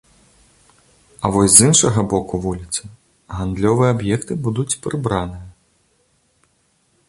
А 1.23 1.29
вось 1.35 1.53
з 1.57 1.67
іншага 1.71 2.05
боку 2.15 2.39
вуліцы 2.47 2.81
гандлёвыя 3.37 3.93
аб'екты 3.99 4.33
будуць 4.49 4.79
прыбраныя. 4.87 5.47